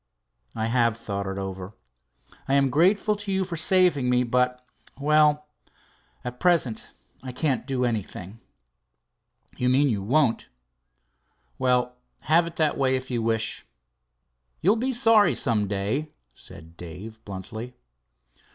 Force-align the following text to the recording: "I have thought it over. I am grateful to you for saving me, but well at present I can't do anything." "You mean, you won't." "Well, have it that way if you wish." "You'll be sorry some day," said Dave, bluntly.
"I 0.55 0.65
have 0.65 0.97
thought 0.97 1.27
it 1.27 1.37
over. 1.37 1.75
I 2.47 2.55
am 2.55 2.71
grateful 2.71 3.15
to 3.17 3.31
you 3.31 3.43
for 3.43 3.55
saving 3.55 4.09
me, 4.09 4.23
but 4.23 4.65
well 4.99 5.45
at 6.23 6.39
present 6.39 6.93
I 7.21 7.31
can't 7.31 7.67
do 7.67 7.85
anything." 7.85 8.39
"You 9.57 9.69
mean, 9.69 9.89
you 9.89 10.01
won't." 10.01 10.49
"Well, 11.59 11.97
have 12.21 12.47
it 12.47 12.55
that 12.55 12.79
way 12.79 12.95
if 12.95 13.11
you 13.11 13.21
wish." 13.21 13.63
"You'll 14.59 14.75
be 14.75 14.91
sorry 14.91 15.35
some 15.35 15.67
day," 15.67 16.09
said 16.33 16.77
Dave, 16.77 17.23
bluntly. 17.23 17.75